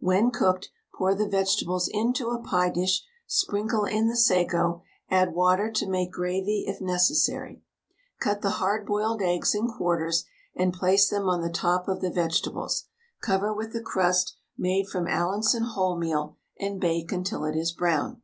[0.00, 5.70] When cooked, pour the vegetables into a pie dish, sprinkle in the sago, add water
[5.70, 7.62] to make gravy if necessary.
[8.20, 12.10] Cut the hard boiled eggs in quarters and place them on the top of the
[12.10, 12.84] vegetables,
[13.22, 18.20] cover with a crust made from Allinson wholemeal, and bake until it is brown.